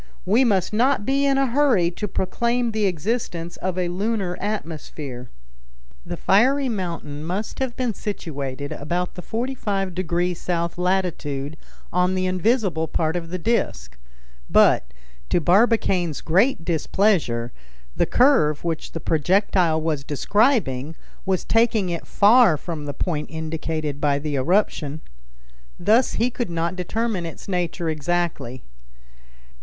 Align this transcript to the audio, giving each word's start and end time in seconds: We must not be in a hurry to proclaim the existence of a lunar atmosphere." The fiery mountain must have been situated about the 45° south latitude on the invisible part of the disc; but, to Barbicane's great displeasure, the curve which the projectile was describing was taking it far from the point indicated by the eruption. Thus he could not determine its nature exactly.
We 0.25 0.43
must 0.43 0.73
not 0.73 1.05
be 1.05 1.27
in 1.27 1.37
a 1.37 1.45
hurry 1.45 1.91
to 1.91 2.07
proclaim 2.07 2.71
the 2.71 2.87
existence 2.87 3.55
of 3.57 3.77
a 3.77 3.87
lunar 3.87 4.35
atmosphere." 4.41 5.29
The 6.03 6.17
fiery 6.17 6.67
mountain 6.69 7.23
must 7.23 7.59
have 7.59 7.75
been 7.77 7.93
situated 7.93 8.71
about 8.71 9.13
the 9.13 9.21
45° 9.21 10.35
south 10.37 10.79
latitude 10.79 11.55
on 11.93 12.15
the 12.15 12.25
invisible 12.25 12.87
part 12.87 13.15
of 13.15 13.29
the 13.29 13.37
disc; 13.37 13.95
but, 14.49 14.91
to 15.29 15.39
Barbicane's 15.39 16.21
great 16.21 16.65
displeasure, 16.65 17.51
the 17.95 18.07
curve 18.07 18.63
which 18.63 18.93
the 18.93 18.99
projectile 18.99 19.79
was 19.83 20.03
describing 20.03 20.95
was 21.27 21.45
taking 21.45 21.89
it 21.89 22.07
far 22.07 22.57
from 22.57 22.85
the 22.85 22.95
point 22.95 23.29
indicated 23.29 24.01
by 24.01 24.17
the 24.17 24.35
eruption. 24.35 25.01
Thus 25.79 26.13
he 26.13 26.31
could 26.31 26.49
not 26.49 26.75
determine 26.75 27.27
its 27.27 27.47
nature 27.47 27.87
exactly. 27.87 28.63